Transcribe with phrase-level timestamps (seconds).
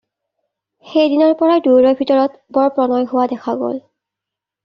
[0.93, 3.77] সেই দিনাৰ পৰা দুইৰো ভিতৰত বৰ প্ৰণয় হোৱা দেখা গ'ল।